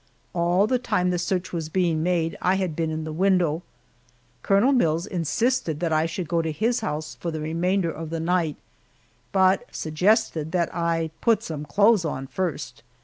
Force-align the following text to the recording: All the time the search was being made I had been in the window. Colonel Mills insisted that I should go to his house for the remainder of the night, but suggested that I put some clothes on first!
All 0.33 0.65
the 0.65 0.79
time 0.79 1.11
the 1.11 1.19
search 1.19 1.53
was 1.53 1.69
being 1.69 2.01
made 2.01 2.35
I 2.41 2.55
had 2.55 2.75
been 2.75 2.89
in 2.89 3.03
the 3.03 3.13
window. 3.13 3.61
Colonel 4.41 4.71
Mills 4.71 5.05
insisted 5.05 5.79
that 5.79 5.93
I 5.93 6.07
should 6.07 6.27
go 6.27 6.41
to 6.41 6.51
his 6.51 6.79
house 6.79 7.17
for 7.19 7.29
the 7.29 7.39
remainder 7.39 7.91
of 7.91 8.09
the 8.09 8.19
night, 8.19 8.55
but 9.31 9.65
suggested 9.71 10.53
that 10.53 10.73
I 10.73 11.11
put 11.21 11.43
some 11.43 11.65
clothes 11.65 12.03
on 12.03 12.25
first! 12.25 12.81